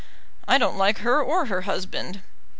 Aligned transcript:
"I 0.47 0.57
don't 0.57 0.79
like 0.79 0.97
her, 1.01 1.21
or 1.21 1.45
her 1.45 1.61
husband." 1.61 2.23